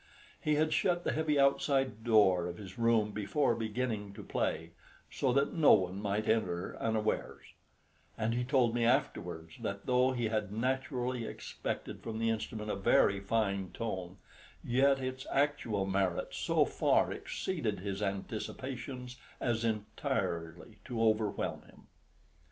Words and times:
He 0.39 0.55
had 0.55 0.73
shut 0.73 1.03
the 1.03 1.11
heavy 1.11 1.39
outside 1.39 2.03
door 2.03 2.47
of 2.47 2.57
his 2.57 2.79
room 2.79 3.11
before 3.11 3.53
beginning 3.53 4.13
to 4.13 4.23
play, 4.23 4.71
so 5.11 5.31
that 5.31 5.53
no 5.53 5.73
one 5.73 6.01
might 6.01 6.27
enter 6.27 6.75
unawares; 6.79 7.43
and 8.17 8.33
he 8.33 8.43
told 8.43 8.73
me 8.73 8.83
afterwards 8.83 9.57
that 9.59 9.85
though 9.85 10.11
he 10.11 10.29
had 10.29 10.51
naturally 10.51 11.25
expected 11.27 12.01
from 12.01 12.17
the 12.17 12.31
instrument 12.31 12.71
a 12.71 12.75
very 12.75 13.19
fine 13.19 13.69
tone, 13.73 14.17
yet 14.63 14.99
its 14.99 15.27
actual 15.31 15.85
merits 15.85 16.35
so 16.35 16.65
far 16.65 17.11
exceeded 17.13 17.81
his 17.81 18.01
anticipations 18.01 19.17
as 19.39 19.63
entirely 19.63 20.79
to 20.83 20.99
overwhelm 20.99 21.61
him. 21.65 21.85